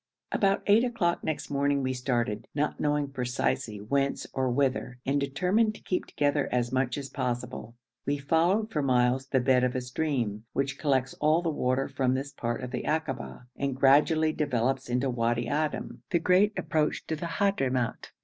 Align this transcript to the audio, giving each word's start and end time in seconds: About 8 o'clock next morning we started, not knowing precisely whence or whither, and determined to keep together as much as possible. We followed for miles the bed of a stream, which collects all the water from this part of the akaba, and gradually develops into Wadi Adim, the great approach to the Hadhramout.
About 0.31 0.63
8 0.65 0.83
o'clock 0.83 1.23
next 1.23 1.51
morning 1.51 1.83
we 1.83 1.93
started, 1.93 2.47
not 2.55 2.79
knowing 2.79 3.09
precisely 3.11 3.77
whence 3.77 4.25
or 4.33 4.49
whither, 4.49 4.97
and 5.05 5.19
determined 5.19 5.75
to 5.75 5.81
keep 5.83 6.07
together 6.07 6.49
as 6.51 6.71
much 6.71 6.97
as 6.97 7.07
possible. 7.07 7.75
We 8.07 8.17
followed 8.17 8.71
for 8.71 8.81
miles 8.81 9.27
the 9.27 9.39
bed 9.39 9.63
of 9.63 9.75
a 9.75 9.81
stream, 9.81 10.45
which 10.53 10.79
collects 10.79 11.13
all 11.21 11.43
the 11.43 11.51
water 11.51 11.87
from 11.87 12.15
this 12.15 12.31
part 12.31 12.63
of 12.63 12.71
the 12.71 12.85
akaba, 12.87 13.45
and 13.55 13.75
gradually 13.75 14.33
develops 14.33 14.89
into 14.89 15.07
Wadi 15.07 15.45
Adim, 15.45 15.99
the 16.09 16.17
great 16.17 16.57
approach 16.57 17.05
to 17.05 17.15
the 17.15 17.27
Hadhramout. 17.37 18.09